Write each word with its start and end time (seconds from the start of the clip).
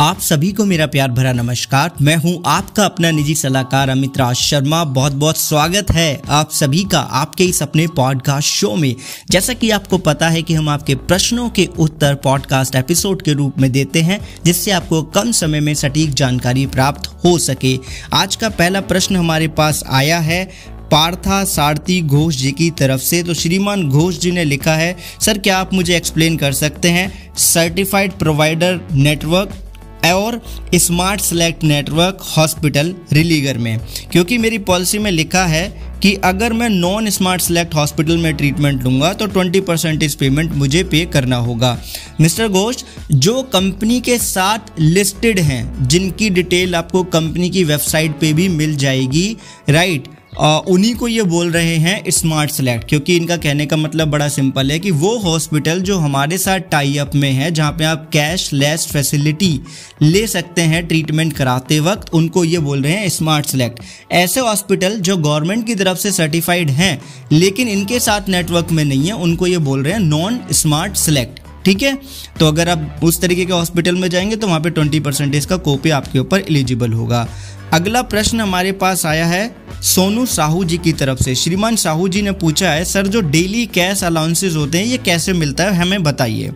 आप 0.00 0.20
सभी 0.20 0.52
को 0.52 0.64
मेरा 0.64 0.86
प्यार 0.86 1.08
भरा 1.08 1.32
नमस्कार। 1.32 1.90
मैं 2.02 2.14
हूँ 2.16 2.42
आपका 2.46 2.84
अपना 2.84 3.10
निजी 3.10 3.34
सलाहकार 3.34 3.88
अमित 3.88 4.16
राज 4.18 4.36
शर्मा। 4.36 4.84
बहुत 4.84 5.12
बहुत 5.12 5.38
स्वागत 5.38 5.90
है 5.90 6.22
आप 6.28 6.50
सभी 6.50 6.84
का 6.84 7.00
आपके 7.00 7.44
इस 7.44 7.62
अपने 7.62 7.86
पॉडकास्ट 7.86 8.48
शो 8.48 8.74
में। 8.76 8.94
जैसा 9.30 9.52
कि 9.52 9.70
आपको 9.70 9.98
पता 9.98 10.28
है 10.28 10.42
कि 10.42 10.54
हम 10.54 10.68
आपके 10.68 10.94
प्रश्नों 10.94 11.50
के 11.50 11.68
उत्तर 11.78 12.14
पॉडकास्ट 12.14 12.74
एपिसोड 12.74 13.22
के 13.22 13.32
रूप 13.32 13.58
में 13.58 13.70
देते 13.72 14.02
हैं, 14.02 14.20
जिससे 14.44 14.70
आपको 14.70 15.02
कम 15.02 15.32
समय 15.32 15.60
में 15.60 15.74
सटीक 15.74 16.14
जानकारी 16.14 16.66
प्राप्त 16.66 17.10
हो 17.24 17.38
सके। 17.38 17.78
आज 18.12 18.36
का 18.36 18.48
पहला 18.48 18.80
प्रश्न 18.80 19.16
हमारे 19.16 19.48
पास 19.48 19.84
आया 19.90 20.18
है, 20.18 20.44
पार्था 20.90 21.44
सारथी 21.44 22.02
घोष 22.02 22.36
जी 22.36 22.52
की 22.52 22.70
तरफ़ 22.70 23.00
से। 23.00 23.22
तो 23.22 23.34
श्रीमान 23.34 23.88
घोष 23.88 24.18
जी 24.18 24.30
ने 24.30 24.44
लिखा 24.44 24.74
है, 24.74 24.96
सर, 25.20 25.38
क्या 25.38 25.58
आप 25.58 25.74
मुझे 25.74 25.96
एक्सप्लेन 25.96 26.36
कर 26.36 26.52
सकते 26.52 26.90
हैं? 26.90 27.34
सर्टिफाइड 27.36 28.12
प्रोवाइडर 28.12 28.80
नेटवर्क 28.92 29.66
और 30.06 30.40
smart 30.74 31.20
select 31.20 31.64
network 31.64 32.18
hospital 32.36 32.94
Religare 33.12 33.58
में। 33.58 33.78
क्योंकि 34.12 34.38
मेरी 34.38 34.58
पॉलिसी 34.58 34.98
में 34.98 35.10
लिखा 35.10 35.44
है 35.46 35.68
कि 36.02 36.14
अगर 36.14 36.52
मैं 36.52 36.68
नॉन 36.68 37.10
स्मार्ट 37.10 37.42
सेलेक्ट 37.42 37.74
हॉस्पिटल 37.74 38.16
में 38.16 38.32
ट्रीटमेंट 38.34 38.82
लूँगा 38.82 39.12
तो 39.12 39.26
20 39.28 39.60
परसेंटेज 39.60 40.14
पेमेंट 40.14 40.52
मुझे 40.52 40.82
पे 40.84 41.04
करना 41.06 41.36
होगा। 41.36 41.76
मिस्टर 42.20 42.48
घोष, 42.48 42.76
जो 43.10 43.42
कंपनी 43.42 44.00
के 44.00 44.16
साथ 44.18 44.80
लिस्टेड 44.80 45.38
हैं, 45.38 45.88
जिनकी 45.88 46.30
डिटेल 46.30 46.74
आपको 46.74 47.02
कंपनी 47.02 47.50
की 47.50 47.64
वेबसाइट 47.64 48.18
पे 48.20 48.32
भी 48.32 48.48
मिल 48.48 48.76
जाएगी 48.76 49.36
राइट 49.68 50.08
उन्हीं 50.32 50.94
को 50.94 51.08
ये 51.08 51.22
बोल 51.22 51.50
रहे 51.50 51.76
हैं 51.76 52.10
स्मार्ट 52.10 52.50
सेलेक्ट 52.50 52.88
क्योंकि 52.88 53.16
इनका 53.16 53.36
कहने 53.36 53.64
का 53.66 53.76
मतलब 53.76 54.08
बड़ा 54.08 54.28
सिंपल 54.28 54.70
है 54.70 54.78
कि 54.78 54.90
वो 54.90 55.16
हॉस्पिटल 55.18 55.80
जो 55.80 55.98
हमारे 55.98 56.38
साथ 56.38 56.60
टाई 56.70 56.96
अप 56.96 57.14
में 57.14 57.30
है, 57.32 57.50
जहाँ 57.50 57.72
पे 57.72 57.84
आप 57.84 58.08
कैश 58.12 58.52
लेस 58.52 58.86
फैसिलिटी 58.86 59.60
ले 60.02 60.26
सकते 60.26 60.62
हैं 60.62 60.86
ट्रीटमेंट 60.86 61.32
कराते 61.32 61.80
वक्त, 61.80 62.14
उनको 62.14 62.44
ये 62.44 62.58
बोल 62.58 62.82
रहे 62.82 62.92
हैं 62.92 63.08
स्मार्ट 63.08 63.46
सेलेक्ट 63.46 63.80
ऐसे 64.12 64.40
हॉस्पिटल 64.40 64.98
जो 65.00 65.16
गवर्नमेंट 65.16 65.66
की 65.66 65.74
तरफ़ 65.74 65.98
से 65.98 66.12
सर्टिफाइड 66.12 66.70
हैं, 66.70 67.00
लेकिन 67.32 67.68
इनके 67.68 68.00
साथ 68.00 68.28
नेटवर्क 68.28 68.72
में 68.72 68.84
नहीं 68.84 69.06
है, 69.06 69.12
उनको 69.12 69.46
ये 69.46 69.58
बोल 69.58 69.82
रहे 69.82 69.92
हैं 69.92 70.00
नॉन 70.00 70.40
स्मार्ट 70.52 70.96
सेलेक्ट 70.96 71.40
ठीक 71.64 71.82
है? 71.82 71.98
तो 72.38 72.46
अगर 72.46 72.68
आप 72.68 73.00
उस 73.04 73.20
तरीके 73.20 73.44
के 73.44 73.52
हॉस्पिटल 73.52 73.94
में 73.94 74.08
जाएँगे 74.08 74.36
तो 74.36 74.46
वहाँ 74.46 74.60
पे 74.60 74.70
ट्वेंटी 74.70 75.00
परसेंटेज 75.00 75.46
का 75.46 75.56
कोपे 75.56 75.90
आपके 75.90 76.18
ऊपर 76.18 76.40
एलिजिबल 76.40 76.92
होगा. 76.92 77.28
अगला 77.72 78.02
प्रश्न 78.02 78.40
हमारे 78.40 78.72
पास 78.72 79.06
आया 79.06 79.26
है, 79.26 79.56
सोनू 79.82 80.26
साहू 80.26 80.64
जी 80.64 80.78
की 80.78 80.92
तरफ़ 80.92 81.22
से। 81.22 81.34
श्रीमान 81.34 81.76
साहू 81.76 82.08
जी 82.08 82.22
ने 82.22 82.32
पूछा 82.32 82.70
है, 82.70 82.84
सर, 82.84 83.06
जो 83.06 83.20
डेली 83.20 83.66
कैश 83.66 84.04
अलाउंसेज 84.04 84.56
होते 84.56 84.78
हैं, 84.78 84.84
ये 84.84 84.98
कैसे 84.98 85.32
मिलता 85.32 85.64
है? 85.64 85.74
हमें 85.74 86.02
बताइए। 86.02 86.52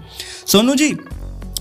सोनू 0.46 0.74
जी, 0.74 0.96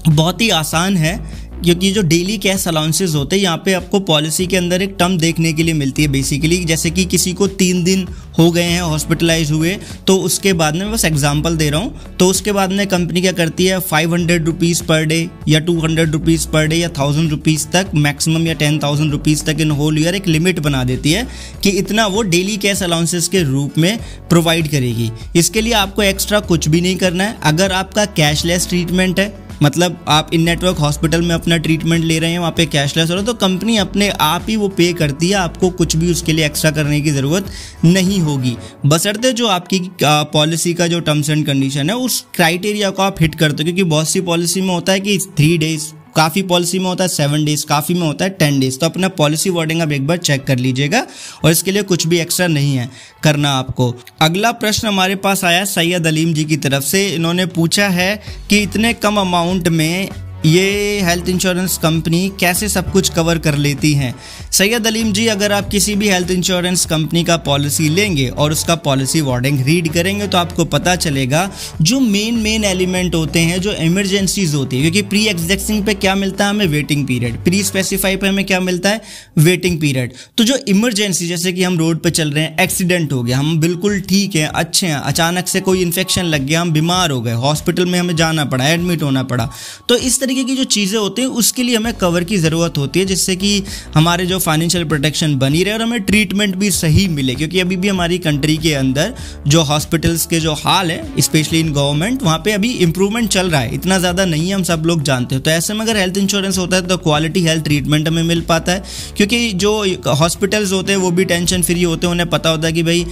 बहुत 0.09 0.41
ही 0.41 0.49
आसान 0.49 0.97
है। 0.97 1.42
क्योंकि 1.64 1.92
जो 1.92 2.02
डेली 2.03 2.38
कैश 2.38 2.67
अलाउंसेज 2.67 3.16
होते 3.16 3.36
हैं, 3.36 3.44
यहाँ 3.44 3.58
पे 3.58 3.73
आपको 3.73 4.00
पॉलिसी 4.02 4.47
के 4.47 4.58
अंदर 4.58 4.81
एक 4.81 4.95
टर्म 5.00 5.17
देखने 5.17 5.53
के 5.53 5.64
लिए 5.64 5.73
मिलती 5.73 6.02
है 6.02 6.08
बेसिकली 6.09 6.64
जैसे 6.66 6.89
कि 6.92 7.06
किसी 7.06 7.33
को 7.33 7.47
तीन 7.56 7.83
दिन 7.83 8.08
हो 8.38 8.50
गए 8.52 8.64
हैं 8.64 8.81
हॉस्पिटलाइज 8.81 9.52
हुए 9.52 9.75
तो 10.08 10.16
उसके 10.19 10.53
बाद 10.53 10.75
में 10.75 10.91
बस 10.91 11.06
एग्जांपल 11.06 11.58
दे 11.58 11.69
रहा 11.69 11.80
हूँ। 11.80 12.17
तो 12.19 12.28
उसके 12.28 12.52
बाद 12.52 12.72
में 12.72 12.86
कंपनी 12.88 13.22
क्या 13.22 13.31
करती 13.31 13.66
है? 13.66 13.80
Five 13.81 14.14
hundred 14.14 14.45
rupees 14.45 14.84
per 14.84 15.06
day 15.06 15.28
या 15.47 15.59
two 15.59 15.80
hundred 15.80 16.11
rupees 16.11 16.47
per 16.47 16.67
day 16.67 16.75
या 16.75 16.89
थाउज़ेंड 16.89 17.30
रुपीज़ 17.31 17.67
तक 17.67 17.91
मैक्सिमम 17.95 18.47
या 18.47 18.53
टेन 18.53 18.80
थाउज़ेंड 18.80 19.11
रुपीज़ 19.11 19.44
तक 19.45 19.61
इन 19.61 19.72
होल 19.72 20.00
ईयर 20.00 20.16
एक 20.16 20.28
लिमिट 20.28 20.59
बना 20.59 20.84
देती 20.84 21.11
है 21.11 21.28
कि 21.64 21.69
इतना 21.72 22.06
वो 22.08 22.22
डेली 22.23 22.58
कैश 22.58 22.84
अलाउंसेस 22.84 23.28
के 23.28 23.44
रूप 23.44 23.78
में 23.78 23.97
प्रोवाइड 24.30 24.67
करेगी। 24.67 25.09
इसके 25.36 25.61
लिए 25.61 25.73
आपको 25.75 26.03
एक्स्ट्रा 26.03 26.39
कुछ 26.41 26.67
भी 26.67 26.81
नहीं 26.81 26.95
करना 26.95 27.23
है। 27.23 27.38
अगर 27.44 27.72
आपका 27.73 28.06
कैशलेस 28.16 28.67
ट्रीटमेंट 28.69 29.19
है 29.19 29.31
मतलब 29.61 30.03
आप 30.07 30.29
इन 30.33 30.41
नेटवर्क 30.41 30.77
हॉस्पिटल 30.77 31.21
में 31.21 31.33
अपना 31.35 31.57
ट्रीटमेंट 31.57 32.03
ले 32.05 32.17
रहे 32.19 32.31
हैं, 32.31 32.39
वहाँ 32.39 32.51
पे 32.51 32.65
कैशलेस 32.65 33.09
हो 33.09 33.13
रहा 33.13 33.21
है 33.21 33.25
तो 33.27 33.33
कंपनी 33.37 33.77
अपने 33.77 34.09
आप 34.11 34.45
ही 34.49 34.55
वो 34.55 34.67
पे 34.69 34.91
करती 34.93 35.29
है, 35.29 35.35
आपको 35.35 35.69
कुछ 35.71 35.95
भी 35.95 36.11
उसके 36.11 36.33
लिए 36.33 36.45
एक्स्ट्रा 36.45 36.71
करने 36.71 37.01
की 37.01 37.11
ज़रूरत 37.11 37.51
नहीं 37.85 38.19
होगी। 38.19 38.55
बसरते 38.85 39.33
जो 39.33 39.47
आपकी 39.50 39.79
पॉलिसी 40.03 40.73
का 40.73 40.88
जो 40.88 41.00
टर्म्स 41.01 41.29
एंड 41.29 41.45
कंडीशन 41.45 41.89
है, 41.89 41.95
उस 41.95 42.23
क्राइटेरिया 42.35 42.89
को 42.89 43.01
आप 43.01 43.22
हिट 43.22 43.35
करते 43.35 43.53
हो, 43.53 43.66
क्योंकि 43.66 43.83
बहुत 43.85 44.09
सी 44.09 44.22
पॉलिसी 44.23 44.61
में 44.61 44.73
होता 44.73 44.94
है 44.94 45.00
कि 45.00 45.17
थ्री 45.38 45.57
डेज़ 45.57 45.91
काफ़ी 46.16 46.41
पॉलिसी 46.44 46.79
में 46.79 46.85
होता 46.85 47.03
है 47.03 47.07
सेवन 47.07 47.46
डेज़, 47.46 47.66
काफ़ी 47.66 47.94
में 47.94 48.06
होता 48.07 48.25
है 48.25 48.31
टेन 48.31 48.59
डेज़। 48.59 48.79
तो 48.79 48.85
अपना 48.85 49.07
पॉलिसी 49.09 49.50
वर्डिंग 49.50 49.81
आप 49.81 49.91
एक 49.91 50.07
बार 50.07 50.18
चेक 50.18 50.44
कर 50.44 50.57
लीजिएगा 50.57 51.06
और 51.44 51.51
इसके 51.51 51.72
लिए 51.72 51.84
कुछ 51.84 52.07
भी 52.07 52.19
एक्स्ट्रा 52.19 52.47
नहीं 52.47 52.75
है 52.75 52.90
करना 53.24 53.51
आपको। 53.51 53.94
अगला 54.22 54.52
प्रश्न 54.52 54.88
हमारे 54.88 55.16
पास 55.16 55.44
आया 55.44 55.63
सैयद 55.66 56.07
अलीम 56.07 56.34
जी 56.34 56.44
की 56.46 56.57
तरफ़ 56.57 56.84
से। 56.84 57.07
इन्होंने 57.07 57.46
पूछा 57.46 57.88
है 57.90 58.16
कि 58.50 58.59
इतने 58.59 58.94
कम 58.94 59.19
अमाउंट 59.19 59.68
में 59.68 60.09
ये 60.46 61.00
हेल्थ 61.02 61.29
इंश्योरेंस 61.29 61.78
कंपनी 61.78 62.31
कैसे 62.40 62.68
सब 62.69 62.91
कुछ 62.91 63.09
कवर 63.09 63.38
कर 63.38 63.56
लेती 63.56 63.94
हैं? 63.94 64.13
सैयद 64.53 64.88
अलीम 64.88 65.12
जी, 65.14 65.25
अगर 65.28 65.52
आप 65.52 65.69
किसी 65.69 65.94
भी 65.96 66.09
हेल्थ 66.09 66.31
इंश्योरेंस 66.31 66.86
कंपनी 66.86 67.24
का 67.24 67.36
पॉलिसी 67.38 67.88
लेंगे 67.90 68.28
और 68.30 68.52
उसका 68.52 68.74
पॉलिसी 68.78 69.22
वार्डिंग 69.22 69.59
रीड 69.66 69.88
करेंगे 69.94 70.28
तो 70.28 70.38
आपको 70.38 70.66
पता 70.66 70.96
चलेगा 70.96 71.50
जो 71.81 72.00
मेन 72.00 72.36
मेन 72.38 72.64
एलिमेंट 72.64 73.16
होते 73.16 73.40
हैं, 73.40 73.59
जो 73.62 73.72
इमरजेंसीज 73.74 74.53
होती 74.56 74.75
है, 74.75 74.81
क्योंकि 74.81 75.02
प्री 75.09 75.25
एग्जेक्सिंग 75.28 75.84
पे 75.86 75.94
क्या 75.96 76.14
मिलता 76.16 76.44
है 76.44 76.50
हमें? 76.50 76.66
वेटिंग 76.68 77.06
पीरियड 77.08 77.44
प्री 77.44 77.64
स्पेसिफाई 77.64 78.16
पे 78.16 78.28
हमें 78.28 78.44
क्या 78.46 78.59
मिलता 78.59 78.90
है? 78.90 79.02
वेटिंग 79.40 79.80
पीरियड 79.81 80.14
तो 80.38 80.44
जो 80.44 80.58
इमरजेंसी 80.68 81.28
जैसे 81.28 81.53
कि 81.53 81.64
हम 81.64 81.78
रोड 81.78 82.03
पर 82.03 82.09
चल 82.12 82.31
रहे 82.31 82.44
हैं 82.44 82.58
एक्सीडेंट 82.59 83.12
हो 83.14 83.24
गया, 83.24 83.40
हम 83.40 83.59
बिल्कुल 83.59 84.00
ठीक 84.03 84.35
हैं, 84.35 84.47
अच्छे 84.47 84.88
हैं, 84.88 84.96
अचानक 84.97 85.47
से 85.47 85.62
कोई 85.62 85.81
इन्फेक्शन 85.81 86.25
लग 86.25 86.46
गया, 86.46 86.62
हम 86.62 86.72
बीमार 86.74 87.12
हो 87.12 87.22
गए 87.22 87.34
हॉस्पिटल 87.47 87.85
में 87.85 88.00
हमें 88.00 88.16
जाना 88.16 88.46
पड़ा 88.46 88.68
एडमिट 88.68 89.03
होना 89.03 89.24
पड़ा 89.25 89.50
तो 89.90 89.97
इस 90.03 90.20
तरीके 90.22 90.44
की 90.44 90.56
जो 90.56 90.64
चीज़ें 90.70 90.97
होती 91.00 91.22
हैं, 91.22 91.30
उसके 91.41 91.64
लिए 91.64 91.75
हमें 91.75 91.94
कवर 91.96 92.24
की 92.24 92.38
ज़रूरत 92.40 92.78
होती 92.78 93.00
है, 93.00 93.06
जिससे 93.06 93.35
कि 93.35 93.62
हमारे 93.96 94.25
जो 94.25 94.41
फाइनेंशियल 94.43 94.83
प्रोटेक्शन 94.85 95.35
बनी 95.37 95.63
रहे 95.63 95.73
और 95.73 95.81
हमें 95.81 96.01
ट्रीटमेंट 96.03 96.55
भी 96.55 96.71
सही 96.73 97.07
मिले, 97.09 97.35
क्योंकि 97.35 97.59
अभी 97.59 97.77
भी 97.77 97.87
हमारी 97.87 98.17
कंट्री 98.19 98.57
के 98.57 98.73
अंदर 98.75 99.13
जो 99.47 99.61
हॉस्पिटल्स 99.63 100.25
के 100.25 100.39
जो 100.39 100.53
हाल 100.55 100.91
है 100.91 101.21
स्पेशली 101.21 101.59
इन 101.59 101.71
गवर्नमेंट 101.73 102.23
वहाँ 102.23 102.37
पे 102.39 102.51
अभी 102.53 102.71
इंप्रूवमेंट 102.83 103.29
चल 103.29 103.49
रहा 103.49 103.61
है। 103.61 103.73
इतना 103.75 103.97
ज़्यादा 103.99 104.25
नहीं 104.25 104.47
है, 104.47 104.55
हम 104.55 104.63
सब 104.63 104.83
लोग 104.85 105.03
जानते 105.03 105.35
हो। 105.35 105.41
तो 105.41 105.51
ऐसे 105.51 105.73
में 105.73 105.81
अगर 105.81 105.97
हेल्थ 105.97 106.17
इंश्योरेंस 106.17 106.57
होता 106.57 106.75
है 106.75 106.87
तो 106.87 106.97
क्वालिटी 106.99 107.41
हेल्थ 107.43 107.63
ट्रीटमेंट 107.63 108.07
हमें 108.07 108.23
मिल 108.23 108.41
पाता 108.43 108.71
है, 108.71 108.83
क्योंकि 109.17 109.51
जो 109.55 109.73
हॉस्पिटल्स 110.15 110.71
होते 110.73 110.91
हैं, 110.91 110.99
वो 110.99 111.11
भी 111.11 111.25
टेंशन 111.25 111.61
फ्री 111.63 111.83
होते 111.83 112.07
हैं। 112.07 112.11
उन्हें 112.11 112.29
पता 112.29 112.49
होता 112.49 112.67
है 112.67 112.73
कि 112.73 112.83
भाई 112.83 113.05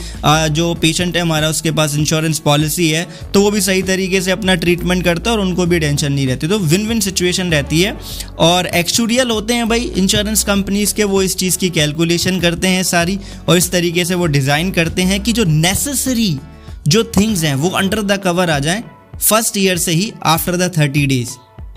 जो 0.51 0.73
पेशेंट 0.81 1.15
है 1.15 1.21
हमारा, 1.21 1.49
उसके 1.49 1.71
पास 1.71 1.95
इंश्योरेंस 1.97 2.39
पॉलिसी 2.41 2.89
है 2.89 3.07
तो 3.33 3.41
वो 3.41 3.51
भी 3.51 3.61
सही 3.61 3.81
तरीके 3.83 4.21
से 4.21 4.31
अपना 4.31 4.55
ट्रीटमेंट 4.57 5.03
करता 5.03 5.29
है 5.29 5.37
और 5.37 5.43
उनको 5.43 5.65
भी 5.65 5.79
टेंशन 5.79 6.11
नहीं 6.13 6.27
रहती। 6.27 6.47
तो 6.47 6.59
विन 6.61 6.87
विन 6.87 6.99
सिचुएशन 7.01 7.51
रहती 7.51 7.81
है 7.81 7.95
और 8.39 8.67
एक्चुरियल 8.75 9.29
होते 9.31 9.53
हैं 9.53 9.67
भाई 9.69 9.91
इंश्योरेंस 9.97 10.43
कंपनीज़ 10.43 10.93
के, 10.93 11.03
वो 11.05 11.20
इस 11.21 11.35
चीज़ 11.37 11.57
की 11.57 11.69
कैलकुलेशन 11.69 12.39
करते 12.39 12.67
हैं 12.67 12.83
सारी 12.83 13.19
और 13.49 13.57
इस 13.57 13.71
तरीके 13.71 14.05
से 14.05 14.15
वो 14.15 14.25
डिज़ाइन 14.27 14.71
करते 14.71 15.01
हैं 15.01 15.19
कि 15.23 15.33
जो 15.33 15.43
नेसेसरी 15.43 16.37
जो 16.87 17.03
थिंग्स 17.17 17.43
हैं, 17.43 17.55
वो 17.55 17.69
अंडर 17.69 18.01
द 18.01 18.17
कवर 18.17 18.49
आ 18.49 18.59
जाएँ 18.59 18.83
फ़र्स्ट 19.19 19.57
ईयर 19.57 19.77
से 19.77 19.91
ही 19.91 20.11
after 20.25 20.55
the 20.57 20.71
thirty 20.77 21.05
days 21.05 21.29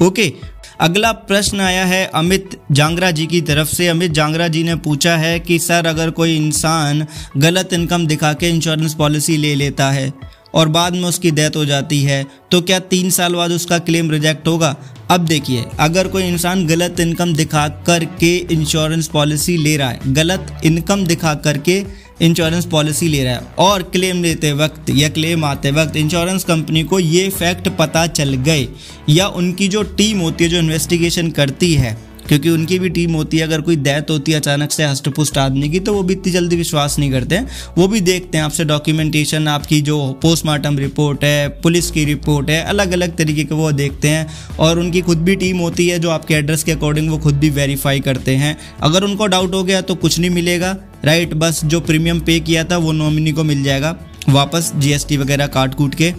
okay 0.04 0.32
अगला 0.80 1.10
प्रश्न 1.12 1.60
आया 1.60 1.84
है 1.84 2.04
अमित 2.14 2.58
जांगरा 2.72 3.10
जी 3.10 3.26
की 3.26 3.40
तरफ़ 3.40 3.68
से। 3.68 3.86
अमित 3.88 4.10
जांगरा 4.10 4.48
जी 4.48 4.62
ने 4.64 4.74
पूछा 4.76 5.16
है 5.16 5.38
कि, 5.40 5.58
सर, 5.58 5.86
अगर 5.86 6.10
कोई 6.10 6.36
इंसान 6.36 7.06
गलत 7.36 7.72
इनकम 7.72 8.06
दिखा 8.06 8.32
के 8.32 8.48
इंश्योरेंस 8.48 8.94
पॉलिसी 8.94 9.36
ले 9.36 9.54
लेता 9.54 9.90
है 9.90 10.12
और 10.54 10.68
बाद 10.68 10.92
में 10.92 11.04
उसकी 11.04 11.30
डेथ 11.30 11.56
हो 11.56 11.64
जाती 11.64 12.02
है 12.02 12.24
तो 12.50 12.60
क्या 12.60 12.78
तीन 12.90 13.10
साल 13.10 13.34
बाद 13.34 13.50
उसका 13.50 13.78
क्लेम 13.78 14.10
रिजेक्ट 14.10 14.48
होगा? 14.48 14.76
अब 15.14 15.24
देखिए, 15.26 15.64
अगर 15.80 16.08
कोई 16.08 16.22
इंसान 16.22 16.66
गलत 16.66 17.00
इनकम 17.00 17.32
दिखा 17.34 17.66
करके 17.86 18.36
इंश्योरेंस 18.52 19.08
पॉलिसी 19.08 19.56
ले 19.56 19.76
रहा 19.76 19.88
है, 19.88 20.12
गलत 20.14 20.60
इनकम 20.64 21.04
दिखा 21.06 21.34
करके 21.44 21.82
इंश्योरेंस 22.22 22.64
पॉलिसी 22.66 23.08
ले 23.08 23.22
रहा 23.24 23.34
है, 23.34 23.46
और 23.58 23.82
क्लेम 23.82 24.22
लेते 24.22 24.52
वक्त 24.52 24.90
या 24.90 25.08
क्लेम 25.08 25.44
आते 25.44 25.70
वक्त 25.70 25.96
इंश्योरेंस 25.96 26.44
कंपनी 26.44 26.82
को 26.82 26.98
ये 26.98 27.28
फैक्ट 27.30 27.68
पता 27.78 28.06
चल 28.08 28.34
गए, 28.42 28.66
या 29.08 29.26
उनकी 29.28 29.68
जो 29.68 29.82
टीम 29.96 30.20
होती 30.20 30.44
है, 30.44 30.50
जो 30.50 30.58
इन्वेस्टिगेशन 30.58 31.30
करती 31.30 31.72
है 31.74 31.96
क्योंकि 32.28 32.50
उनकी 32.50 32.78
भी 32.78 32.88
टीम 32.90 33.12
होती 33.12 33.38
है, 33.38 33.42
अगर 33.42 33.60
कोई 33.60 33.76
डेथ 33.76 34.10
होती 34.10 34.32
है 34.32 34.38
अचानक 34.38 34.70
से 34.70 34.84
हष्टपुष्ट 34.84 35.38
आदमी 35.38 35.68
की 35.70 35.80
तो 35.80 35.94
वो 35.94 36.02
भी 36.02 36.14
इतनी 36.14 36.32
जल्दी 36.32 36.56
विश्वास 36.56 36.98
नहीं 36.98 37.10
करते 37.10 37.34
हैं। 37.34 37.48
वो 37.78 37.88
भी 37.88 38.00
देखते 38.00 38.38
हैं 38.38 38.44
आपसे 38.44 38.64
डॉक्यूमेंटेशन 38.64 39.48
आपकी 39.48 39.80
जो 39.80 39.98
पोस्टमार्टम 40.22 40.78
रिपोर्ट 40.78 41.24
है, 41.24 41.48
पुलिस 41.62 41.90
की 41.90 42.04
रिपोर्ट 42.04 42.50
है 42.50 42.62
अलग 42.64 42.92
अलग 42.92 43.16
तरीके 43.16 43.44
के 43.44 43.54
वो 43.54 43.70
देखते 43.72 44.08
हैं। 44.08 44.26
और 44.58 44.78
उनकी 44.78 45.00
खुद 45.00 45.18
भी 45.18 45.36
टीम 45.36 45.58
होती 45.58 45.88
है 45.88 45.98
जो 45.98 46.10
आपके 46.10 46.34
एड्रेस 46.34 46.64
के 46.64 46.72
अकॉर्डिंग 46.72 47.10
वो 47.10 47.18
खुद 47.18 47.34
भी 47.34 47.50
वेरीफाई 47.52 48.00
करते 48.00 48.36
हैं। 48.36 48.56
अगर 48.82 49.04
उनको 49.04 49.26
डाउट 49.26 49.54
हो 49.54 49.62
गया 49.64 49.80
तो 49.80 49.94
कुछ 49.96 50.18
नहीं 50.18 50.30
मिलेगा 50.30 50.76
राइट 51.04 51.34
बस 51.34 51.64
जो 51.64 51.80
प्रीमियम 51.80 52.20
पे 52.20 52.38
किया 52.40 52.64
था 52.64 52.76
वो 52.76 52.92
नॉमिनी 52.94 53.32
को 53.32 53.44
मिल 53.44 53.62
जाएगा। 53.64 53.96
वापस 54.28 54.72
जीएसटी 54.76 55.16
वगैरह 55.16 55.46
काट 55.48 55.74
कूट 55.74 55.94
के, 55.94 56.12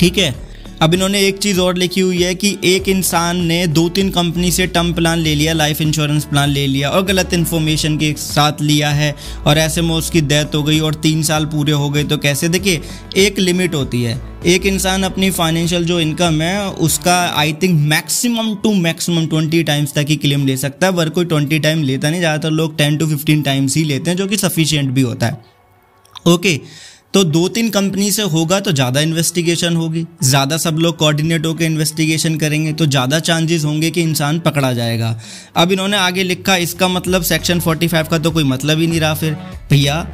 ठीक 0.00 0.18
है? 0.18 0.34
अब 0.82 0.94
इन्होंने 0.94 1.18
एक 1.20 1.36
चीज़ 1.38 1.58
और 1.60 1.76
लिखी 1.76 2.00
हुई 2.00 2.22
है 2.22 2.34
कि 2.34 2.48
एक 2.64 2.88
इंसान 2.88 3.40
ने 3.46 3.66
दो 3.66 3.88
तीन 3.88 4.08
कंपनी 4.10 4.50
से 4.52 4.66
टर्म 4.66 4.92
प्लान 4.92 5.18
ले 5.18 5.34
लिया 5.34 5.52
लाइफ 5.52 5.80
इंश्योरेंस 5.80 6.24
प्लान 6.24 6.48
ले 6.48 6.66
लिया 6.66 6.90
और 6.90 7.04
गलत 7.06 7.34
इन्फॉर्मेशन 7.34 7.96
के 7.98 8.12
साथ 8.18 8.62
लिया 8.62 8.90
है 8.90 9.14
और 9.46 9.58
ऐसे 9.58 9.82
में 9.82 9.94
उसकी 9.94 10.20
डेथ 10.22 10.54
हो 10.54 10.62
गई 10.62 10.80
और 10.80 10.94
तीन 11.04 11.22
साल 11.22 11.46
पूरे 11.46 11.72
हो 11.72 11.90
गए 11.90 12.04
तो 12.04 12.18
कैसे? 12.18 12.48
देखिए 12.48 12.80
एक 13.16 13.38
लिमिट 13.38 13.74
होती 13.74 14.02
है। 14.02 14.20
एक 14.46 14.66
इंसान 14.66 15.02
अपनी 15.02 15.30
फाइनेंशियल 15.30 15.84
जो 15.84 16.00
इनकम 16.00 16.42
है 16.42 16.68
उसका 16.86 17.16
I 17.38 17.52
think 17.62 17.80
maximum 17.88 18.54
to 18.62 18.74
maximum 18.82 19.26
twenty 19.26 19.62
times 19.62 19.94
तक 19.94 20.06
ही 20.08 20.16
क्लेम 20.16 20.46
ले 20.46 20.56
सकता 20.56 20.86
है। 20.86 20.92
वर 20.92 21.08
कोई 21.10 21.24
ट्वेंटी 21.24 21.58
टाइम 21.58 21.82
लेता 21.82 22.10
नहीं 22.10 22.20
ज़्यादातर 22.20 22.50
लोग 22.52 22.76
टेन 22.78 22.96
टू 22.98 23.06
फिफ्टीन 23.08 23.42
टाइम्स 23.42 23.76
ही 23.76 23.84
लेते 23.84 24.10
हैं 24.10 24.16
जो 24.18 24.26
कि 24.26 24.36
सफिशियंट 24.38 24.90
भी 24.90 25.02
होता 25.02 25.26
है। 25.26 25.40
ओके 26.26 26.48
okay, 26.48 26.66
तो 27.14 27.22
दो 27.24 27.48
तीन 27.48 27.68
कंपनी 27.70 28.10
से 28.12 28.22
होगा 28.24 28.58
तो 28.60 28.72
ज़्यादा 28.72 29.00
इन्वेस्टिगेशन 29.00 29.74
होगी। 29.76 30.04
ज़्यादा 30.24 30.56
सब 30.56 30.76
लोग 30.78 30.96
कोऑर्डिनेट 30.98 31.46
होकर 31.46 31.64
इन्वेस्टिगेशन 31.64 32.36
करेंगे 32.36 32.72
तो 32.72 32.86
ज़्यादा 32.86 33.18
चांसेस 33.20 33.64
होंगे 33.64 33.90
कि 33.90 34.02
इंसान 34.02 34.38
पकड़ा 34.40 34.72
जाएगा। 34.72 35.18
अब 35.56 35.72
इन्होंने 35.72 35.96
आगे 35.96 36.22
लिखा, 36.22 36.56
इसका 36.58 36.88
मतलब 36.88 37.22
सेक्शन 37.24 37.60
45 37.60 38.08
का 38.08 38.18
तो 38.18 38.30
कोई 38.30 38.44
मतलब 38.44 38.78
ही 38.78 38.86
नहीं 38.86 39.00
रहा 39.00 39.14
फिर। 39.14 39.36
भैया 39.70 40.06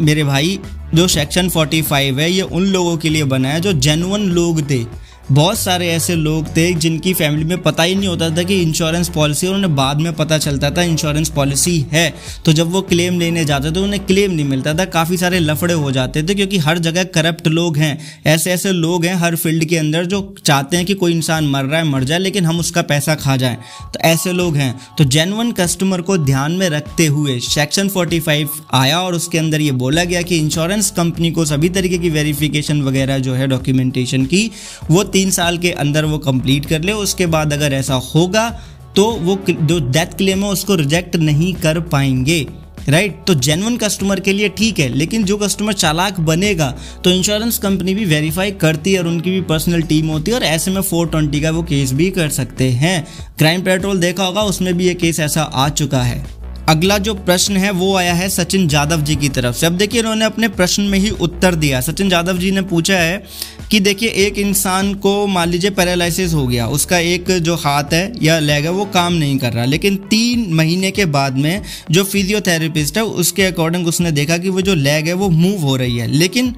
मेरे 0.00 0.24
भाई, 0.24 0.58
जो 0.94 1.06
सेक्शन 1.08 1.48
45 1.50 2.18
है, 2.18 2.30
ये 2.30 2.42
उन 2.42 2.66
लोगों 2.68 2.96
के 2.96 3.08
लिए 3.08 3.24
बना 3.26 3.48
है 3.48 3.60
जो 3.60 3.72
जेनुअन 3.74 4.28
लोग 4.30 4.62
थे। 4.70 4.84
बहुत 5.32 5.58
सारे 5.58 5.88
ऐसे 5.88 6.14
लोग 6.14 6.56
थे 6.56 6.72
जिनकी 6.74 7.14
फैमिली 7.14 7.44
में 7.44 7.62
पता 7.62 7.82
ही 7.82 7.94
नहीं 7.94 8.08
होता 8.08 8.30
था 8.30 8.42
कि 8.42 8.60
इंश्योरेंस 8.62 9.08
पॉलिसी 9.08 9.46
उन्हें 9.46 9.76
बाद 9.76 10.00
में 10.00 10.12
पता 10.12 10.38
चलता 10.38 10.70
था 10.70 10.82
इंश्योरेंस 10.82 11.28
पॉलिसी 11.28 11.86
है। 11.92 12.14
तो 12.44 12.52
जब 12.52 12.70
वो 12.70 12.82
क्लेम 12.82 13.20
लेने 13.20 13.44
जाते 13.44 13.70
थे, 13.70 13.80
उन्हें 13.80 14.06
क्लेम 14.06 14.30
नहीं 14.30 14.46
मिलता 14.46 14.74
था। 14.74 14.84
काफ़ी 14.84 15.16
सारे 15.16 15.38
लफड़े 15.38 15.74
हो 15.74 15.92
जाते 15.92 16.22
थे, 16.22 16.34
क्योंकि 16.34 16.58
हर 16.58 16.78
जगह 16.78 17.04
करप्ट 17.04 17.48
लोग 17.48 17.76
हैं। 17.76 17.98
ऐसे 18.26 18.50
ऐसे 18.50 18.72
लोग 18.72 19.04
हैं 19.04 19.14
हर 19.14 19.36
फ़ील्ड 19.36 19.64
के 19.64 19.76
अंदर 19.76 20.04
जो 20.04 20.34
चाहते 20.44 20.76
हैं 20.76 20.86
कि 20.86 20.94
कोई 20.94 21.12
इंसान 21.12 21.44
मर 21.44 21.64
रहा 21.64 21.80
है, 21.80 21.84
मर 21.84 22.04
जाए, 22.04 22.18
लेकिन 22.18 22.44
हम 22.44 22.60
उसका 22.60 22.82
पैसा 22.82 23.14
खा 23.14 23.36
जाएँ। 23.36 23.56
तो 23.94 24.00
ऐसे 24.00 24.32
लोग 24.32 24.56
हैं। 24.56 24.80
तो 24.98 25.04
जेनवन 25.04 25.52
कस्टमर 25.52 26.00
को 26.00 26.18
ध्यान 26.18 26.52
में 26.52 26.68
रखते 26.68 27.06
हुए 27.06 27.38
सेक्शन 27.40 27.88
45 27.88 28.48
आया, 28.72 29.00
और 29.00 29.14
उसके 29.14 29.38
अंदर 29.38 29.60
ये 29.60 29.72
बोला 29.72 30.04
गया 30.04 30.22
कि 30.22 30.36
इंश्योरेंस 30.36 30.90
कंपनी 30.90 31.30
को 31.30 31.44
सभी 31.44 31.68
तरीके 31.68 31.98
की 31.98 32.10
वेरिफिकेशन 32.10 32.82
वगैरह 32.82 33.18
जो 33.18 33.34
है 33.34 33.46
डॉक्यूमेंटेशन 33.46 34.24
की, 34.24 34.50
वो 34.90 35.04
तीन 35.20 35.30
साल 35.30 35.58
के 35.58 35.70
अंदर 35.72 36.04
वो 36.04 36.18
कंप्लीट 36.20 36.66
कर 36.66 36.82
ले, 36.82 36.92
उसके 36.92 37.26
बाद 37.26 37.52
अगर 37.52 37.72
ऐसा 37.74 37.94
होगा 38.14 38.48
तो 38.96 39.04
वो 39.22 39.36
जो 39.48 39.78
डेथ 39.90 40.16
क्लेम 40.16 40.44
है, 40.44 40.50
उसको 40.50 40.74
रिजेक्ट 40.74 41.16
नहीं 41.18 41.52
कर 41.54 41.80
पाएँगे 41.80 42.46
राइट 42.88 43.10
right? 43.10 43.26
तो 43.26 43.34
जेनवन 43.36 43.76
कस्टमर 43.76 44.20
के 44.20 44.32
लिए 44.32 44.48
ठीक 44.48 44.78
है, 44.78 44.88
लेकिन 44.88 45.24
जो 45.24 45.36
कस्टमर 45.36 45.72
चालाक 45.72 46.20
बनेगा 46.20 46.70
तो 47.04 47.10
इंश्योरेंस 47.10 47.58
कंपनी 47.58 47.94
भी 47.94 48.04
वेरीफाई 48.04 48.50
करती 48.60 48.92
है 48.92 48.98
और 48.98 49.06
उनकी 49.06 49.30
भी 49.30 49.40
पर्सनल 49.40 49.82
टीम 49.82 50.06
होती 50.06 50.30
है 50.30 50.36
और 50.36 50.44
ऐसे 50.44 50.70
में 50.70 50.80
420 50.82 51.42
का 51.42 51.50
वो 51.50 51.62
केस 51.62 51.92
भी 51.92 52.10
कर 52.10 52.28
सकते 52.30 52.70
हैं 52.72 53.06
क्राइम 53.38 53.62
पेट्रोल 53.62 54.00
देखा 54.00 54.24
होगा, 54.24 54.42
उसमें 54.42 54.76
भी 54.76 54.86
ये 54.86 54.94
केस 54.94 55.20
ऐसा 55.20 55.42
आ 55.42 55.68
चुका 55.70 56.02
है 56.02 56.24
अगला 56.70 56.98
जो 56.98 57.14
प्रश्न 57.14 57.56
है, 57.56 57.70
वो 57.70 57.96
आया 57.96 58.14
है 58.14 58.28
सचिन 58.28 58.68
जादव 58.68 59.00
जी 59.02 59.16
की 59.16 59.28
तरफ़ 59.28 59.56
से। 59.56 59.66
अब 59.66 59.72
देखिए 59.72 60.00
उन्होंने 60.00 60.24
अपने 60.24 60.48
प्रश्न 60.48 60.82
में 60.82 60.98
ही 60.98 61.10
उत्तर 61.10 61.54
दिया। 61.54 61.80
सचिन 61.80 62.08
जादव 62.08 62.38
जी 62.38 62.50
ने 62.50 62.62
पूछा 62.62 62.94
है 62.94 63.24
कि 63.70 63.80
देखिए, 63.80 64.08
एक 64.08 64.38
इंसान 64.38 64.94
को 64.94 65.26
मान 65.26 65.48
लीजिए 65.48 65.70
पैरालिसिस 65.70 66.34
हो 66.34 66.46
गया, 66.46 66.66
उसका 66.66 66.98
एक 66.98 67.30
जो 67.30 67.54
हाथ 67.54 67.84
है 67.92 68.12
या 68.22 68.38
लेग 68.38 68.64
है, 68.64 68.70
वो 68.70 68.84
काम 68.84 69.12
नहीं 69.12 69.38
कर 69.38 69.52
रहा। 69.52 69.64
लेकिन 69.64 69.96
तीन 69.96 70.46
महीने 70.54 70.90
के 70.90 71.04
बाद 71.04 71.36
में 71.36 71.62
जो 71.90 72.04
फिजियोथेरेपिस्ट 72.04 72.96
है, 72.96 73.04
उसके 73.04 73.42
अकॉर्डिंग 73.42 73.86
उसने 73.86 74.12
देखा 74.12 74.38
कि 74.38 74.48
वो 74.48 74.60
जो 74.60 74.74
लेग 74.74 75.06
है, 75.06 75.12
वो 75.12 75.28
मूव 75.28 75.60
हो 75.60 75.76
रही 75.76 75.98
है। 75.98 76.06
लेकिन 76.06 76.54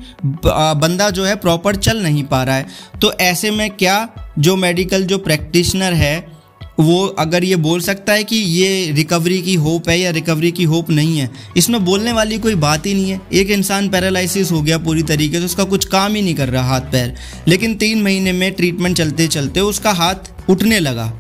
बंदा 0.46 1.10
जो 1.10 1.24
है 1.24 1.36
प्रॉपर 1.36 1.76
चल 1.76 2.02
नहीं 2.02 2.24
पा 2.24 2.42
रहा 2.42 2.56
है। 2.56 2.66
तो 3.02 3.12
ऐसे 3.12 3.50
में 3.50 3.70
क्या 3.70 4.08
जो 4.38 4.56
मेडिकल 4.56 5.02
जो 5.02 5.18
प्रैक्टिशनर 5.18 5.92
है 5.92 6.31
वो 6.78 7.04
अगर 7.18 7.44
ये 7.44 7.56
बोल 7.56 7.80
सकता 7.80 8.12
है 8.12 8.24
कि 8.24 8.36
ये 8.36 8.90
रिकवरी 8.92 9.40
की 9.42 9.54
होप 9.54 9.88
है 9.88 9.98
या 10.00 10.10
रिकवरी 10.10 10.50
की 10.52 10.64
होप 10.64 10.90
नहीं 10.90 11.18
है, 11.18 11.30
इसमें 11.56 11.84
बोलने 11.84 12.12
वाली 12.12 12.38
कोई 12.38 12.54
बात 12.56 12.86
ही 12.86 12.94
नहीं 12.94 13.10
है। 13.10 13.20
एक 13.32 13.50
इंसान 13.50 13.88
पैरालिसिस 13.88 14.52
हो 14.52 14.62
गया 14.62 14.78
पूरी 14.78 15.02
तरीके 15.02 15.34
से 15.34 15.40
तो 15.40 15.46
उसका 15.46 15.64
कुछ 15.64 15.84
काम 15.84 16.14
ही 16.14 16.22
नहीं 16.22 16.34
कर 16.34 16.48
रहा 16.48 16.62
हाथ 16.64 16.80
पैर। 16.92 17.14
लेकिन 17.48 17.74
तीन 17.74 18.02
महीने 18.02 18.32
में 18.32 18.52
ट्रीटमेंट 18.52 18.96
चलते 18.96 19.26
चलते 19.28 19.60
उसका 19.62 19.92
हाथ 19.92 20.50
उठने 20.50 20.78
लगा। 20.80 21.12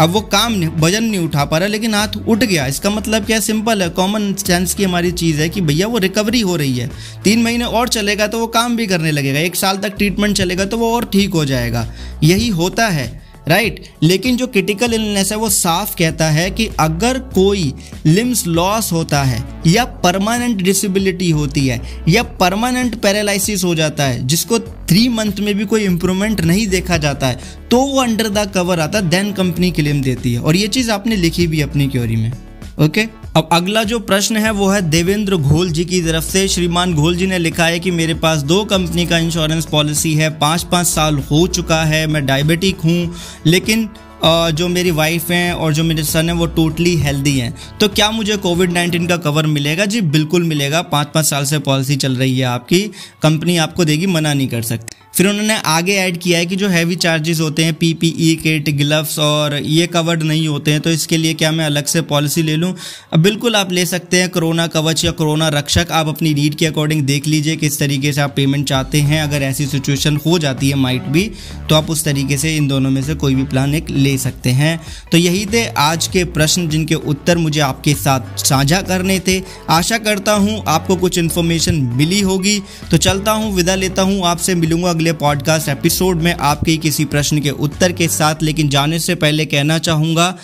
अब 0.00 0.10
वो 0.10 0.20
काम 0.22 0.52
नहीं, 0.52 0.68
वज़न 0.70 1.04
नहीं 1.04 1.20
उठा 1.20 1.44
पा 1.44 1.58
रहा, 1.58 1.68
लेकिन 1.68 1.94
हाथ 1.94 2.16
उठ 2.18 2.38
गया। 2.38 2.66
इसका 2.66 2.90
मतलब 2.90 3.24
क्या 3.24 3.38
सिंपल 3.40 3.82
है? 3.82 3.88
कॉमन 3.90 4.32
सेंस 4.34 4.74
की 4.74 4.84
हमारी 4.84 5.10
चीज़ 5.12 5.40
है 5.40 5.48
कि 5.48 5.60
भैया 5.60 5.86
वो 5.86 5.98
रिकवरी 5.98 6.40
हो 6.40 6.56
रही 6.56 6.78
है। 6.78 6.90
तीन 7.24 7.42
महीने 7.42 7.64
और 7.64 7.88
चलेगा 7.88 8.26
तो 8.26 8.38
वो 8.38 8.46
काम 8.48 8.76
भी 8.76 8.86
करने 8.86 9.10
लगेगा। 9.10 9.40
एक 9.40 9.56
साल 9.56 9.76
तक 9.76 9.96
ट्रीटमेंट 9.96 10.36
चलेगा 10.36 10.64
तो 10.64 10.78
वो 10.78 10.92
और 10.94 11.04
ठीक 11.04 11.34
हो 11.34 11.44
जाएगा। 11.44 11.86
यही 12.22 12.48
होता 12.50 12.88
है। 12.88 13.06
राइट 13.48 13.84
लेकिन 14.02 14.36
जो 14.36 14.46
क्रिटिकल 14.46 14.94
इलनेस 14.94 15.30
है, 15.32 15.38
वो 15.38 15.48
साफ़ 15.50 15.94
कहता 15.96 16.28
है 16.30 16.50
कि 16.50 16.68
अगर 16.80 17.18
कोई 17.34 17.72
लिम्स 18.06 18.46
लॉस 18.46 18.92
होता 18.92 19.22
है, 19.22 19.42
या 19.66 19.84
परमानेंट 19.84 20.62
डिसेबिलिटी 20.62 21.30
होती 21.30 21.66
है, 21.66 21.80
या 22.08 22.22
परमानेंट 22.40 22.94
पैरालिसिस 23.02 23.64
हो 23.64 23.74
जाता 23.74 24.04
है, 24.04 24.26
जिसको 24.26 24.58
थ्री 24.58 25.08
मंथ 25.08 25.40
में 25.40 25.54
भी 25.54 25.64
कोई 25.64 25.84
इंप्रूवमेंट 25.84 26.40
नहीं 26.40 26.66
देखा 26.66 26.96
जाता 26.96 27.26
है 27.26 27.40
तो 27.70 27.78
वो 27.78 28.00
अंडर 28.00 28.28
द 28.28 28.50
कवर 28.54 28.80
आता 28.80 28.98
है 28.98 29.08
देन 29.08 29.32
कंपनी 29.32 29.70
क्लेम 29.70 30.02
देती 30.02 30.32
है। 30.32 30.40
और 30.40 30.56
ये 30.56 30.68
चीज़ 30.68 30.90
आपने 30.90 31.16
लिखी 31.16 31.46
भी 31.46 31.60
अपनी 31.60 31.86
क्योरी 31.86 32.16
में। 32.16 32.30
Okay 32.30 32.86
okay? 32.86 33.06
अब 33.38 33.48
अगला 33.52 33.82
जो 33.84 33.98
प्रश्न 34.00 34.36
है 34.36 34.50
वो 34.50 34.68
है 34.68 34.80
देवेंद्र 34.82 35.36
घोल 35.36 35.70
जी 35.70 35.84
की 35.84 36.00
तरफ़ 36.02 36.24
से। 36.24 36.46
श्रीमान 36.48 36.94
घोल 36.94 37.16
जी 37.16 37.26
ने 37.26 37.38
लिखा 37.38 37.66
है 37.66 37.78
कि 37.80 37.90
मेरे 37.90 38.14
पास 38.14 38.42
दो 38.42 38.64
कंपनी 38.64 39.04
का 39.06 39.18
इंश्योरेंस 39.18 39.66
पॉलिसी 39.66 40.14
है 40.14 40.30
पाँच 40.38 40.62
पाँच 40.62 40.86
साल 40.86 41.18
हो 41.20 41.46
चुका 41.48 41.82
है, 41.84 42.06
मैं 42.06 42.24
डायबिटिक 42.26 42.80
हूँ, 42.80 43.14
लेकिन 43.46 43.88
जो 44.24 44.68
मेरी 44.68 44.90
वाइफ 44.90 45.30
हैं 45.30 45.52
और 45.52 45.72
जो 45.74 45.84
मेरे 45.84 46.04
सन 46.04 46.28
हैं 46.28 46.36
वो 46.36 46.46
टोटली 46.48 46.96
हेल्दी 46.96 47.38
हैं। 47.38 47.54
तो 47.80 47.88
क्या 47.88 48.10
मुझे 48.10 48.36
कोविड 48.38 48.72
नाइन्टीन 48.72 49.06
का 49.06 49.16
कवर 49.18 49.46
मिलेगा? 49.46 49.84
जी, 49.84 50.00
बिल्कुल 50.00 50.44
मिलेगा। 50.44 50.82
पाँच 50.84 51.08
पाँच 51.14 51.26
साल 51.26 51.44
से 51.44 51.58
पॉलिसी 51.60 51.96
चल 51.96 52.16
रही 52.16 52.38
है 52.38 52.46
आपकी। 52.46 52.80
कंपनी 53.22 53.56
आपको 53.58 53.84
देगी, 53.84 54.06
मना 54.08 54.34
नहीं 54.34 54.48
कर 54.48 54.62
सकती। 54.64 54.97
फिर 55.18 55.26
उन्होंने 55.26 55.54
आगे 55.66 55.94
ऐड 55.96 56.16
किया 56.16 56.38
है 56.38 56.46
कि 56.46 56.56
जो 56.56 56.68
हैवी 56.68 56.94
चार्जेस 56.96 57.40
होते 57.40 57.64
हैं 57.64 57.72
पीपीई 57.74 58.34
किट 58.42 58.68
ग्लव्स 58.76 59.18
और 59.18 59.54
ये 59.54 59.86
कवर्ड 59.86 60.22
नहीं 60.22 60.46
होते 60.48 60.70
हैं 60.70 60.80
तो 60.80 60.90
इसके 60.90 61.16
लिए 61.16 61.32
क्या 61.34 61.50
मैं 61.52 61.64
अलग 61.66 61.86
से 61.86 62.02
पॉलिसी 62.02 62.42
ले 62.42 62.54
लूँ? 62.56 62.72
बिल्कुल 63.18 63.56
आप 63.56 63.72
ले 63.72 63.86
सकते 63.86 64.20
हैं 64.20 64.28
कोरोना 64.30 64.66
कवच 64.66 65.04
या 65.04 65.10
कोरोना 65.12 65.48
रक्षक। 65.48 65.88
आप 65.92 66.08
अपनी 66.08 66.32
नीड 66.34 66.54
के 66.54 66.66
अकॉर्डिंग 66.66 67.02
देख 67.02 67.26
लीजिए 67.26 67.56
किस 67.56 67.78
तरीके 67.78 68.12
से 68.12 68.20
आप 68.20 68.34
पेमेंट 68.36 68.66
चाहते 68.68 69.00
हैं। 69.00 69.22
अगर 69.22 69.42
ऐसी 69.42 69.66
सिचुएशन 69.66 70.16
हो 70.26 70.38
जाती 70.38 70.68
है 70.70 70.76
माइट 70.76 71.08
भी 71.08 71.24
तो 71.68 71.74
आप 71.74 71.90
उस 71.90 72.04
तरीके 72.04 72.38
से 72.38 72.56
इन 72.56 72.68
दोनों 72.68 72.90
में 72.90 73.02
से 73.02 73.14
कोई 73.16 73.34
भी 73.34 73.44
प्लान 73.46 73.74
एक 73.74 73.90
ले 73.90 74.16
सकते 74.18 74.50
हैं। 74.52 74.80
तो 75.12 75.18
यही 75.18 75.44
थे 75.46 75.64
आज 75.78 76.06
के 76.06 76.24
प्रश्न 76.30 76.68
जिनके 76.68 76.94
उत्तर 76.94 77.38
मुझे 77.38 77.60
आपके 77.62 77.94
साथ 77.96 78.38
साझा 78.44 78.80
करने 78.84 79.18
थे। 79.28 79.40
आशा 79.70 79.98
करता 79.98 80.32
हूँ 80.36 80.62
आपको 80.68 80.96
कुछ 80.96 81.18
इन्फॉर्मेशन 81.18 81.82
मिली 81.96 82.20
होगी। 82.22 82.58
तो 82.90 82.96
चलता 82.98 83.32
हूँ, 83.32 83.52
विदा 83.54 83.74
लेता 83.76 84.02
हूँ। 84.02 84.24
आपसे 84.26 84.54
मिलूँगा 84.54 84.90
अगले 84.90 85.06
पॉडकास्ट 85.12 85.68
एपिसोड 85.68 86.16
में 86.16 86.34
आपके 86.34 86.76
किसी 86.76 87.04
प्रश्न 87.04 87.40
के 87.40 87.50
उत्तर 87.50 87.92
के 87.92 88.08
साथ, 88.08 88.34
लेकिन 88.42 88.68
जाने 88.68 88.98
से 88.98 89.14
पहले 89.14 89.46
कहना 89.46 89.78
चाहूँगा 89.78 90.38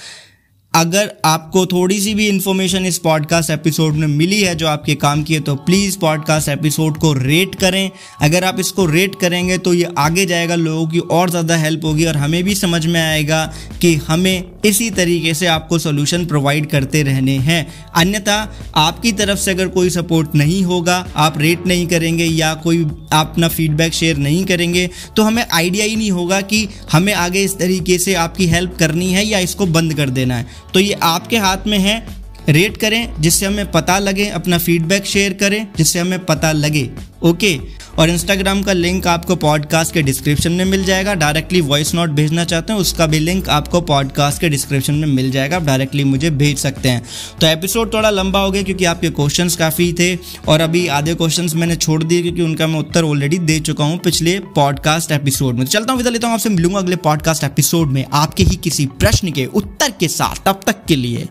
अगर 0.74 1.10
आपको 1.24 1.64
थोड़ी 1.66 1.98
सी 2.00 2.12
भी 2.14 2.26
इन्फॉर्मेशन 2.28 2.86
इस 2.86 2.96
पॉडकास्ट 2.98 3.50
एपिसोड 3.50 3.94
में 3.94 4.06
मिली 4.06 4.40
है, 4.40 4.54
जो 4.54 4.66
आपके 4.66 4.94
काम 4.94 5.22
की 5.22 5.34
है 5.34 5.40
तो 5.40 5.54
प्लीज़ 5.56 5.98
पॉडकास्ट 5.98 6.48
एपिसोड 6.48 6.96
को 6.96 7.12
रेट 7.12 7.54
करें। 7.54 7.90
अगर 8.22 8.44
आप 8.44 8.60
इसको 8.60 8.86
रेट 8.86 9.14
करेंगे 9.14 9.58
तो 9.58 9.74
ये 9.74 9.92
आगे 9.98 10.24
जाएगा, 10.26 10.54
लोगों 10.54 10.86
की 10.86 10.98
और 10.98 11.30
ज़्यादा 11.30 11.56
हेल्प 11.56 11.84
होगी 11.84 12.04
और 12.04 12.16
हमें 12.16 12.42
भी 12.44 12.54
समझ 12.54 12.84
में 12.86 13.00
आएगा 13.00 13.44
कि 13.80 13.94
हमें 14.08 14.44
इसी 14.64 14.90
तरीके 14.90 15.34
से 15.34 15.46
आपको 15.46 15.78
सोल्यूशन 15.78 16.24
प्रोवाइड 16.26 16.66
करते 16.66 17.02
रहने 17.02 17.36
हैं। 17.40 17.66
अन्यथा, 17.94 18.36
आपकी 18.76 19.12
तरफ़ 19.12 19.38
से 19.38 19.50
अगर 19.50 19.68
कोई 19.68 19.90
सपोर्ट 19.90 20.34
नहीं 20.34 20.62
होगा, 20.64 21.06
आप 21.16 21.38
रेट 21.38 21.66
नहीं 21.66 21.86
करेंगे 21.86 22.24
या 22.24 22.52
कोई 22.56 22.84
आप 23.12 23.32
अपना 23.34 23.48
फीडबैक 23.48 23.94
शेयर 23.94 24.16
नहीं 24.18 24.44
करेंगे 24.44 24.88
तो 25.16 25.22
हमें 25.22 25.44
आइडिया 25.44 25.84
ही 25.84 25.96
नहीं 25.96 26.10
होगा 26.10 26.40
कि 26.42 26.66
हमें 26.92 27.12
आगे 27.14 27.42
इस 27.42 27.56
तरीके 27.58 27.98
से 27.98 28.14
आपकी 28.16 28.46
हेल्प 28.46 28.76
करनी 28.78 29.12
है 29.12 29.24
या 29.26 29.38
इसको 29.38 29.66
बंद 29.68 29.94
कर 29.94 30.10
देना 30.10 30.36
है। 30.36 30.63
तो 30.74 30.80
ये 30.80 30.92
आपके 30.92 31.36
हाथ 31.36 31.66
में 31.66 31.78
है। 31.78 32.06
रेट 32.48 32.76
करें, 32.76 33.14
जिससे 33.20 33.46
हमें 33.46 33.70
पता 33.70 33.98
लगे, 33.98 34.26
अपना 34.28 34.58
फीडबैक 34.58 35.04
शेयर 35.04 35.32
करें, 35.32 35.66
जिससे 35.76 35.98
हमें 35.98 36.24
पता 36.24 36.52
लगे। 36.52 36.90
ओके 37.22 37.58
और 37.98 38.10
इंस्टाग्राम 38.10 38.62
का 38.62 38.72
लिंक 38.72 39.06
आपको 39.06 39.36
पॉडकास्ट 39.36 39.92
के 39.94 40.02
डिस्क्रिप्शन 40.02 40.52
में 40.52 40.64
मिल 40.64 40.84
जाएगा। 40.84 41.14
डायरेक्टली 41.14 41.60
वॉइस 41.60 41.94
नोट 41.94 42.10
भेजना 42.10 42.44
चाहते 42.44 42.72
हैं, 42.72 42.80
उसका 42.80 43.06
भी 43.06 43.18
लिंक 43.18 43.48
आपको 43.48 43.80
पॉडकास्ट 43.80 44.40
के 44.40 44.48
डिस्क्रिप्शन 44.48 44.94
में 44.94 45.06
मिल 45.08 45.30
जाएगा। 45.30 45.56
आप 45.56 45.62
डायरेक्टली 45.62 46.04
मुझे 46.04 46.30
भेज 46.32 46.58
सकते 46.58 46.88
हैं। 46.88 47.02
तो 47.40 47.46
एपिसोड 47.46 47.92
थोड़ा 47.94 48.10
लंबा 48.10 48.40
हो 48.40 48.50
गया 48.50 48.62
क्योंकि 48.62 48.84
आपके 48.84 49.10
क्वेश्चन 49.10 49.48
काफ़ी 49.48 49.92
थे 49.92 50.14
और 50.48 50.60
अभी 50.60 50.86
आधे 50.88 51.14
क्वेश्चन 51.14 51.48
मैंने 51.54 51.76
छोड़ 51.76 52.02
दिए 52.04 52.22
क्योंकि 52.22 52.42
उनका 52.42 52.66
मैं 52.66 52.78
उत्तर 52.78 53.04
ऑलरेडी 53.04 53.38
दे 53.38 53.58
चुका 53.60 53.84
हूँ 53.84 53.98
पिछले 53.98 54.38
पॉडकास्ट 54.54 55.12
एपिसोड 55.12 55.58
में। 55.58 55.64
चलता 55.66 55.92
हूँ, 55.92 55.98
विदा 55.98 56.10
लेता 56.10 56.26
हूँ 56.26 56.34
आपसे, 56.34 56.48
मिलूँगा 56.48 56.78
अगले 56.78 56.96
पॉडकास्ट 56.96 57.44
एपिसोड 57.44 57.88
में 57.88 58.04
आपके 58.12 58.44
ही 58.44 58.56
किसी 58.56 58.86
प्रश्न 58.86 59.32
के 59.32 59.46
उत्तर 59.46 59.92
के 60.00 60.08
साथ। 60.08 60.44
तब 60.46 60.60
तक 60.66 60.84
के 60.88 60.96
लिए 60.96 61.28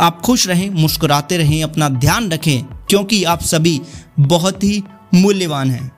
आप 0.00 0.20
खुश 0.20 0.46
रहें, 0.48 0.68
मुस्कुराते 0.70 1.36
रहें, 1.36 1.62
अपना 1.62 1.88
ध्यान 1.88 2.30
रखें, 2.30 2.62
क्योंकि 2.88 3.22
आप 3.24 3.42
सभी 3.42 3.80
बहुत 4.20 4.64
ही 4.64 4.82
मूल्यवान 5.14 5.70
हैं। 5.70 5.90